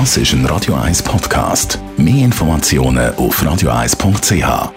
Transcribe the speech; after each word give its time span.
Das 0.00 0.16
ist 0.16 0.32
ein 0.32 0.44
Radio 0.46 0.74
1 0.74 1.04
Podcast. 1.04 1.78
Mehr 1.96 2.24
Informationen 2.24 3.14
auf 3.14 3.40
radio1.ch. 3.40 4.72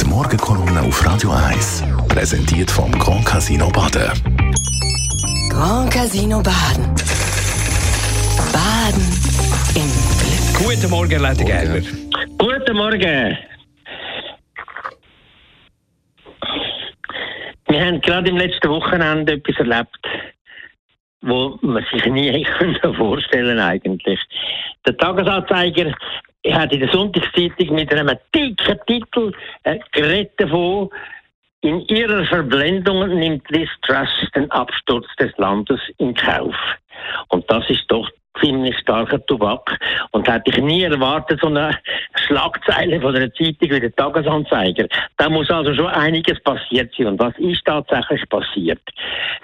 Die 0.00 0.06
Morgenkolumne 0.06 0.80
auf 0.80 1.04
Radio 1.06 1.30
1 1.32 1.84
präsentiert 2.08 2.70
vom 2.70 2.90
Grand 2.92 3.26
Casino 3.26 3.68
Baden. 3.68 4.10
Grand 5.50 5.92
Casino 5.92 6.42
Baden. 6.42 6.94
Baden 8.54 9.04
im 9.74 9.90
Glück. 10.18 10.66
Guten 10.66 10.90
Morgen, 10.90 11.20
Leute 11.20 11.44
Gerber. 11.44 11.86
Guten 12.38 12.74
Morgen. 12.74 13.36
Wir 17.68 17.84
haben 17.84 18.00
gerade 18.00 18.30
im 18.30 18.38
letzten 18.38 18.70
Wochenende 18.70 19.34
etwas 19.34 19.56
erlebt, 19.58 19.98
wo 21.24 21.58
man 21.62 21.84
sich 21.92 22.04
nie 22.06 22.46
vorstellen 22.96 23.58
eigentlich. 23.58 24.20
Der 24.86 24.96
Tagesanzeiger 24.96 25.92
hat 26.50 26.72
in 26.72 26.80
der 26.80 26.90
Sonntagszeitung 26.90 27.74
mit 27.74 27.92
einem 27.92 28.16
dicken 28.34 28.78
Titel 28.86 29.32
äh, 29.64 29.78
geredet 29.92 30.32
davon, 30.38 30.90
in 31.62 31.80
ihrer 31.86 32.26
Verblendung 32.26 33.08
nimmt 33.18 33.48
Liz 33.50 33.70
Truss 33.82 34.10
den 34.36 34.50
Absturz 34.50 35.06
des 35.18 35.32
Landes 35.38 35.80
in 35.96 36.14
Kauf. 36.14 36.54
Und 37.28 37.50
das 37.50 37.68
ist 37.70 37.84
doch 37.88 38.06
ziemlich 38.38 38.78
starker 38.80 39.24
Tobak. 39.24 39.78
Und 40.10 40.28
hätte 40.28 40.50
ich 40.50 40.58
nie 40.58 40.82
erwartet, 40.82 41.40
so 41.40 41.46
eine 41.46 41.78
Schlagzeile 42.26 43.00
von 43.00 43.14
einer 43.14 43.32
Zeitung 43.32 43.70
wie 43.70 43.80
der 43.80 43.94
Tagesanzeiger. 43.94 44.86
Da 45.16 45.28
muss 45.28 45.50
also 45.50 45.74
schon 45.74 45.88
einiges 45.88 46.40
passiert 46.40 46.92
sein. 46.96 47.08
Und 47.08 47.20
was 47.20 47.36
ist 47.38 47.64
tatsächlich 47.64 48.28
passiert? 48.28 48.80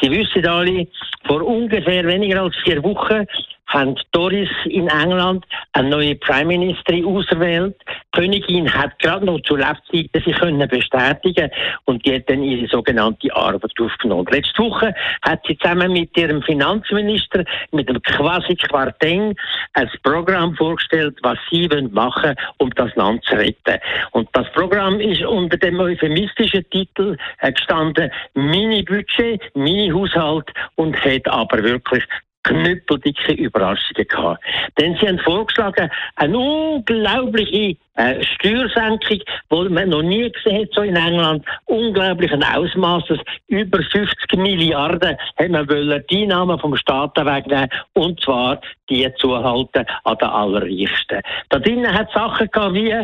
Sie 0.00 0.10
wissen 0.10 0.46
alle, 0.46 0.86
vor 1.26 1.42
ungefähr 1.42 2.06
weniger 2.06 2.42
als 2.42 2.56
vier 2.64 2.82
Wochen 2.82 3.26
haben 3.74 3.96
Tories 4.12 4.48
in 4.66 4.88
England 4.88 5.44
eine 5.72 5.88
neue 5.88 6.14
Prime 6.14 6.46
Ministerin 6.46 7.04
auserwählt. 7.04 7.76
Die 8.14 8.20
Königin 8.20 8.72
hat 8.72 8.98
gerade 9.00 9.26
noch 9.26 9.40
zu 9.40 9.56
Lebzeiten 9.56 10.22
sie 10.24 10.32
können 10.32 10.66
bestätigen 10.68 11.50
und 11.84 12.04
die 12.06 12.14
hat 12.14 12.30
dann 12.30 12.42
ihre 12.42 12.68
sogenannte 12.68 13.34
Arbeit 13.34 13.72
aufgenommen. 13.80 14.26
Letzte 14.30 14.62
Woche 14.62 14.94
hat 15.22 15.40
sie 15.46 15.58
zusammen 15.58 15.92
mit 15.92 16.16
ihrem 16.16 16.40
Finanzminister, 16.42 17.44
mit 17.72 17.88
dem 17.88 18.00
quasi 18.02 18.54
Quarteng, 18.54 19.34
ein 19.74 19.90
Programm 20.02 20.54
vorgestellt, 20.54 21.18
was 21.22 21.38
sie 21.50 21.68
machen 21.90 22.22
wollen, 22.24 22.36
um 22.58 22.70
das 22.70 22.94
Land 22.94 23.24
zu 23.24 23.34
retten. 23.34 23.80
Und 24.12 24.28
das 24.32 24.50
Programm 24.52 25.00
ist 25.00 25.22
unter 25.22 25.56
dem 25.56 25.80
euphemistischen 25.80 26.64
Titel 26.70 27.16
gestanden, 27.42 28.10
Mini-Budget, 28.34 29.42
Mini-Haushalt 29.54 30.48
und 30.76 30.96
hat 31.04 31.26
aber 31.26 31.62
wirklich 31.62 32.04
knüppeldicke 32.44 33.32
Überraschungen 33.32 34.06
gehabt. 34.06 34.42
Denn 34.78 34.96
sie 35.00 35.08
haben 35.08 35.18
vorgeschlagen, 35.18 35.90
eine 36.16 36.38
unglaubliche 36.38 37.76
äh, 37.96 38.24
Steuersenkung, 38.24 39.20
die 39.50 39.68
man 39.68 39.88
noch 39.88 40.02
nie 40.02 40.30
gesehen 40.30 40.62
hat, 40.62 40.68
so 40.72 40.82
in 40.82 40.96
England, 40.96 41.44
unglaublichen 41.66 42.42
Ausmaßes, 42.44 43.18
über 43.48 43.82
50 43.82 44.36
Milliarden 44.36 45.16
haben 45.38 45.52
wir 45.52 45.68
wollen 45.68 46.04
die 46.10 46.22
Einnahmen 46.22 46.58
vom 46.58 46.76
Staat 46.76 47.16
wegnehmen, 47.16 47.68
und 47.94 48.20
zwar 48.20 48.60
die 48.88 49.08
zuhalten 49.16 49.86
an 50.04 50.18
den 50.18 50.28
Allerreichsten. 50.28 51.20
Da 51.48 51.58
drinnen 51.58 51.92
hat 51.92 52.08
es 52.08 52.14
Sachen 52.14 52.50
gehabt 52.50 52.74
wie, 52.74 52.94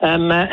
ähm, 0.00 0.48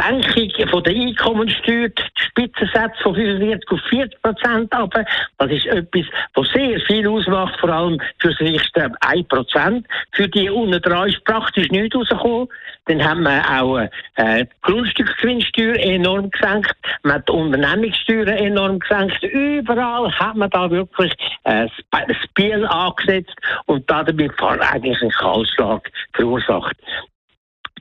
Senkung 0.00 0.68
von 0.68 0.82
der 0.82 0.94
Einkommensteuer, 0.94 1.88
die 1.88 2.02
Spitzensätze 2.16 3.02
von 3.02 3.14
45 3.14 3.70
auf 3.70 3.80
40 3.88 4.22
Prozent 4.22 4.72
ab. 4.72 4.94
Das 5.38 5.50
ist 5.50 5.66
etwas, 5.66 6.06
was 6.34 6.48
sehr 6.50 6.80
viel 6.80 7.08
ausmacht, 7.08 7.58
vor 7.60 7.70
allem 7.70 8.00
für 8.18 8.30
das 8.30 8.40
reichste 8.40 8.92
1 9.00 9.28
Prozent. 9.28 9.86
Für 10.12 10.28
die 10.28 10.50
unten 10.50 10.80
dran 10.82 11.08
ist 11.08 11.24
praktisch 11.24 11.70
nichts 11.70 11.96
rausgekommen. 11.96 12.48
Dann 12.86 13.04
haben 13.04 13.22
wir 13.22 13.42
auch 13.50 13.78
äh, 13.78 14.44
die 14.44 14.48
Grundstücksgewinnsteuer 14.62 15.76
enorm 15.76 16.30
gesenkt, 16.30 16.76
man 17.02 17.14
hat 17.14 17.28
die 17.28 17.32
Unternehmenssteuer 17.32 18.28
enorm 18.28 18.78
gesenkt. 18.78 19.22
Überall 19.22 20.12
hat 20.12 20.36
man 20.36 20.50
da 20.50 20.70
wirklich 20.70 21.12
äh, 21.44 21.66
das 21.90 22.16
Spiel 22.24 22.64
angesetzt 22.66 23.34
und 23.66 23.90
damit 23.90 24.32
eigentlich 24.40 25.00
einen 25.02 25.10
Kahlschlag 25.10 25.90
verursacht. 26.12 26.76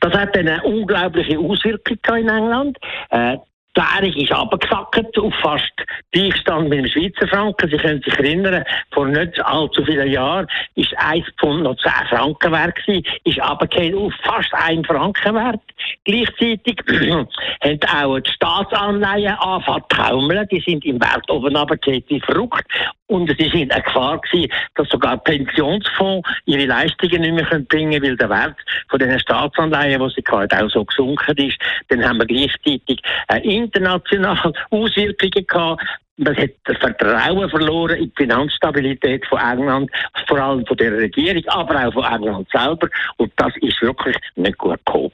Das 0.02 0.14
hat 0.14 0.38
eine 0.38 0.62
unglaubliche 0.64 1.40
Auswirkung 1.40 1.98
in 2.18 2.30
England. 2.30 2.78
Äh, 3.10 3.38
die 3.78 3.82
Währung 3.82 4.14
ist 4.14 4.32
abgesackt 4.32 5.20
auf 5.20 5.34
fast 5.42 5.74
Gleichstand 6.12 6.70
mit 6.70 6.80
dem 6.80 6.88
Schweizer 6.88 7.28
Franken. 7.28 7.70
Sie 7.70 7.76
können 7.76 8.02
sich 8.02 8.14
erinnern, 8.14 8.64
vor 8.92 9.06
nicht 9.06 9.44
allzu 9.44 9.84
vielen 9.84 10.10
Jahren 10.10 10.48
ist 10.76 10.98
1 10.98 11.26
Pfund 11.38 11.64
noch 11.64 11.76
10 11.78 11.92
Franken 12.10 12.52
wert 12.54 12.76
gewesen, 12.76 13.06
ist 13.26 13.42
abgekehrt 13.42 13.96
auf 13.96 14.14
fast 14.24 14.54
1 14.54 14.88
Franken 14.88 15.36
wert. 15.36 15.62
Gleichzeitig 16.06 16.78
haben 17.64 17.80
auch 17.94 18.20
die 18.20 18.32
Staatsanleihen 18.32 19.34
angefangen 19.40 19.84
zu 19.90 19.98
taumeln. 19.98 20.48
Die 20.52 20.64
sind 20.66 20.86
im 20.86 21.02
Wert 21.02 21.30
oben 21.30 21.56
runtergekehrt 21.56 22.06
wie 22.08 22.22
verrückt. 22.22 22.64
Und 23.08 23.30
es 23.30 23.54
in 23.54 23.70
der 23.70 23.82
Gefahr 23.82 24.20
gewesen, 24.22 24.52
dass 24.76 24.88
sogar 24.90 25.18
Pensionsfonds 25.18 26.28
ihre 26.46 26.66
Leistungen 26.66 27.22
nicht 27.22 27.34
mehr 27.34 27.60
bringen 27.60 27.92
können, 27.92 28.04
weil 28.04 28.18
der 28.18 28.30
Wert 28.30 28.56
von 28.88 29.00
den 29.00 29.20
Staatsanleihen, 29.20 30.02
die 30.02 30.14
sie 30.16 30.24
hatten, 30.32 30.56
auch 30.56 30.70
so 30.70 30.86
gesunken 30.86 31.38
ist. 31.38 31.58
Dann 31.90 32.08
haben 32.08 32.20
wir 32.20 32.26
gleichzeitig 32.26 33.00
äh, 33.30 33.40
international 33.42 34.54
Auswirkungen 34.70 35.48
gehabt. 35.48 35.84
Man 36.18 36.38
hat 36.38 36.52
das 36.64 36.78
Vertrauen 36.78 37.50
verloren 37.50 37.98
in 37.98 38.06
die 38.06 38.14
Finanzstabilität 38.16 39.26
von 39.26 39.40
England, 39.40 39.92
vor 40.28 40.40
allem 40.40 40.66
von 40.66 40.78
der 40.78 40.94
Regierung, 40.94 41.44
aber 41.48 41.88
auch 41.88 41.94
von 41.94 42.06
England 42.06 42.48
selber. 42.52 42.88
Und 43.18 43.34
das 43.36 43.54
ist 43.58 43.82
wirklich 43.82 44.16
nicht 44.36 44.58
gut 44.58 44.80
gekommen. 44.86 45.12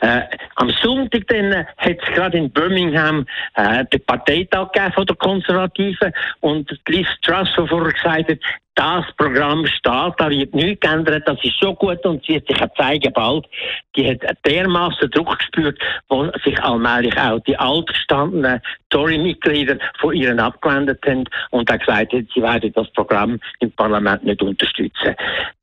Äh, 0.00 0.22
am 0.56 0.70
Sonntag 0.82 1.26
dann 1.28 1.54
hat 1.54 1.98
es 2.02 2.14
gerade 2.14 2.38
in 2.38 2.50
Birmingham 2.50 3.26
äh, 3.54 3.84
den 3.86 4.04
Parteitag 4.04 4.72
gegeben 4.72 4.92
von 4.92 5.06
der 5.06 5.16
Konservativen 5.16 6.12
und 6.40 6.70
Liz 6.88 7.06
Truss, 7.22 7.48
die 7.56 7.66
vorher 7.68 7.92
gesagt 7.92 8.38
das 8.76 9.04
Programm 9.16 9.64
steht, 9.66 10.14
da 10.18 10.28
wird 10.30 10.52
nichts 10.52 10.80
geändert, 10.80 11.28
das 11.28 11.38
ist 11.44 11.58
so 11.60 11.74
gut 11.74 12.04
und 12.04 12.24
sie 12.24 12.36
hat 12.36 12.46
sich 12.48 12.58
zeigen 12.76 13.12
bald. 13.12 13.46
Die 13.94 14.10
hat 14.10 14.20
dermaßen 14.44 15.10
Druck 15.10 15.38
gespürt, 15.38 15.78
wo 16.08 16.28
sich 16.44 16.60
allmählich 16.60 17.16
auch 17.16 17.38
die 17.40 17.56
altgestandenen 17.56 18.60
Tory-Mitglieder 18.90 19.78
von 20.00 20.14
ihren 20.14 20.40
abgewendet 20.40 20.98
haben 21.06 21.24
und 21.50 21.70
auch 21.70 21.78
gesagt 21.78 22.12
haben, 22.12 22.28
sie 22.34 22.42
werden 22.42 22.72
das 22.74 22.90
Programm 22.90 23.38
im 23.60 23.70
Parlament 23.72 24.24
nicht 24.24 24.42
unterstützen. 24.42 25.14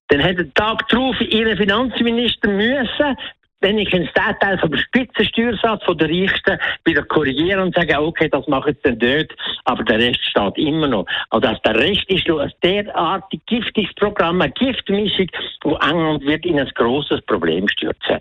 Dann 0.08 0.23
hat 0.23 0.38
der 0.38 0.53
Tag 0.53 0.88
darauf 0.88 1.19
ihre 1.19 1.56
Finanzminister 1.58 2.50
müssen 2.50 3.18
ich 3.64 3.94
einen 3.94 4.10
Teil 4.40 4.58
vom 4.60 4.76
Spitzensteuersatz 4.76 5.84
von 5.84 5.98
der 5.98 6.10
Reichsten 6.10 6.58
wieder 6.86 7.04
korrigiere 7.04 7.62
und 7.62 7.76
sage, 7.76 8.00
okay, 8.00 8.30
das 8.30 8.48
mache 8.48 8.72
ich 8.72 8.78
dann 8.84 8.98
dort, 9.00 9.32
aber 9.72 9.84
der 9.84 10.00
Rest 10.00 10.24
steht 10.24 10.58
immer 10.58 10.88
noch. 10.88 11.06
Also 11.30 11.56
der 11.66 11.76
Rest 11.76 12.04
ist 12.09 12.28
nur 12.28 12.42
ein 12.42 12.52
derartig 12.62 13.40
giftiges 13.46 13.94
Programm, 13.96 14.42
eine 14.42 14.52
Giftmischung, 14.52 15.28
wo 15.62 15.76
England 15.76 16.24
wird 16.24 16.46
in 16.46 16.59
ein 16.59 16.70
grosses 16.76 17.22
Problem 17.22 17.68
stürzen. 17.70 18.20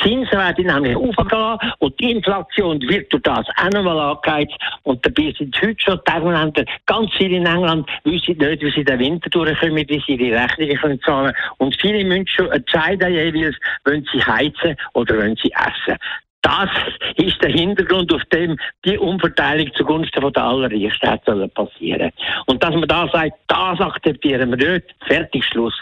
Die 0.00 0.08
Zinsen 0.08 0.38
werden 0.38 0.66
nämlich 0.66 0.96
aufgehen 0.96 1.58
und 1.78 2.00
die 2.00 2.12
Inflation 2.12 2.80
wird 2.80 3.12
durch 3.12 3.22
das 3.22 3.46
auch 3.56 3.70
nochmal 3.70 3.98
angeheizt 3.98 4.56
und 4.84 5.04
dabei 5.04 5.34
sind 5.36 5.54
heute 5.60 5.76
schon 5.78 6.00
die 6.06 6.12
Engländer, 6.12 6.64
ganz 6.86 7.10
viele 7.14 7.36
in 7.36 7.46
England, 7.46 7.88
wissen 8.04 8.38
nicht, 8.38 8.62
wie 8.62 8.70
sie 8.70 8.84
den 8.84 8.98
Winter 8.98 9.28
durchkommen, 9.30 9.88
wie 9.88 10.02
sie 10.06 10.14
ihre 10.14 10.42
Rechnungen 10.42 10.76
können 10.78 11.00
zahlen 11.02 11.34
und 11.58 11.76
viele 11.80 12.04
müssen 12.04 12.26
schon 12.26 12.50
entscheiden 12.52 13.12
jeweils, 13.12 13.56
wenn 13.84 14.06
sie 14.12 14.22
heizen 14.22 14.76
oder 14.94 15.18
wenn 15.18 15.36
sie 15.36 15.52
essen. 15.52 15.98
Das 16.46 16.70
ist 17.16 17.42
der 17.42 17.50
Hintergrund, 17.50 18.14
auf 18.14 18.22
dem 18.32 18.56
die 18.84 18.96
Umverteilung 18.96 19.68
zugunsten 19.74 20.32
der 20.32 20.44
Allerreichsten 20.44 21.18
soll 21.26 21.48
passieren. 21.48 22.12
Und 22.46 22.62
dass 22.62 22.70
man 22.70 22.86
da 22.86 23.08
sagt, 23.12 23.32
das 23.48 23.80
akzeptieren 23.80 24.56
wir 24.56 24.74
nicht, 24.74 24.94
fertig, 25.08 25.44
Schluss. 25.44 25.74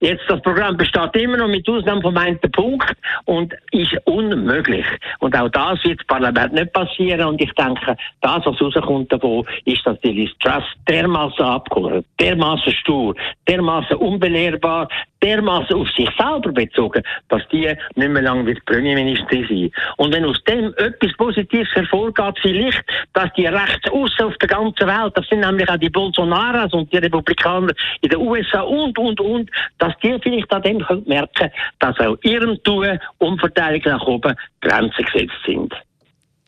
Jetzt, 0.00 0.24
das 0.26 0.42
Programm 0.42 0.76
besteht 0.76 1.14
immer 1.14 1.36
noch 1.36 1.46
mit 1.46 1.68
Ausnahme 1.68 2.02
vom 2.02 2.16
einen 2.16 2.40
Punkt 2.40 2.92
und 3.26 3.54
ist 3.70 3.96
unmöglich. 4.04 4.86
Und 5.20 5.36
auch 5.36 5.48
das 5.50 5.84
wird 5.84 6.00
das 6.00 6.06
Parlament 6.08 6.54
nicht 6.54 6.72
passieren. 6.72 7.28
Und 7.28 7.40
ich 7.40 7.52
denke, 7.52 7.96
das, 8.22 8.44
was 8.44 8.60
rauskommt 8.60 9.12
davon, 9.12 9.46
ist, 9.66 9.86
dass 9.86 10.00
die 10.00 10.10
Liz 10.10 10.32
Truss 10.40 10.64
dermaßen 10.88 11.44
abgeholt, 11.44 12.04
dermaßen 12.18 12.72
stur, 12.72 13.14
dermaßen 13.46 13.96
unbelehrbar, 13.98 14.88
dermaßen 15.22 15.76
auf 15.76 15.88
sich 15.90 16.08
selber 16.18 16.52
bezogen, 16.52 17.02
dass 17.28 17.42
die 17.48 17.72
nicht 17.94 18.10
mehr 18.10 18.22
lange 18.22 18.46
wird 18.46 18.64
Premierministerin 18.64 19.46
sein. 19.48 19.70
Und 19.96 20.14
wenn 20.14 20.24
aus 20.24 20.42
dem 20.44 20.74
etwas 20.76 21.12
Positives 21.16 21.68
hervorgeht, 21.74 22.38
vielleicht, 22.40 22.82
dass 23.12 23.32
die 23.36 23.46
Rechtsaussen 23.46 24.26
auf 24.26 24.36
der 24.38 24.48
ganzen 24.48 24.86
Welt, 24.86 25.12
das 25.14 25.26
sind 25.28 25.40
nämlich 25.40 25.68
auch 25.68 25.76
die 25.76 25.90
Bolsonaros 25.90 26.72
und 26.72 26.92
die 26.92 26.98
Republikaner 26.98 27.72
in 28.00 28.10
den 28.10 28.18
USA 28.18 28.62
und, 28.62 28.98
und, 28.98 29.20
und, 29.20 29.50
dass 29.78 29.92
die 30.02 30.18
vielleicht 30.22 30.52
an 30.52 30.62
dem 30.62 30.84
merken 31.06 31.50
dass 31.78 31.98
auch 32.00 32.16
ihrem 32.22 32.62
Tun 32.62 32.98
Umverteilung 33.18 33.82
nach 33.84 34.06
oben 34.06 34.34
Grenzen 34.60 35.04
gesetzt 35.04 35.38
sind. 35.46 35.72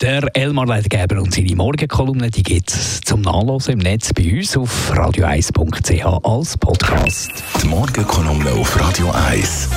Der 0.01 0.29
Elmar 0.35 0.67
Leitgeber 0.67 1.21
und 1.21 1.33
seine 1.33 1.55
Morgenkolumne, 1.55 2.31
die 2.31 2.43
gibt 2.43 2.71
es 2.71 3.01
zum 3.03 3.23
Nachlesen 3.23 3.75
im 3.75 3.79
Netz 3.79 4.13
bei 4.13 4.37
uns 4.37 4.57
auf 4.57 4.93
radio1.ch 4.93 6.05
als 6.25 6.59
Podcast. 6.59 7.54
Die 7.65 7.71
Morgenkolumne 7.71 8.53
auf 8.53 8.79
Radio 8.79 9.11
1. 9.11 9.71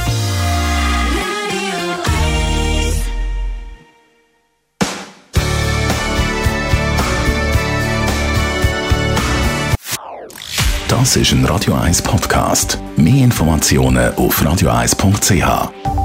Das 10.90 11.16
ist 11.16 11.32
ein 11.32 11.46
Radio 11.46 11.76
1 11.76 12.02
Podcast. 12.02 12.78
Mehr 12.98 13.24
Informationen 13.24 14.14
auf 14.16 14.42
radio1.ch. 14.42 15.97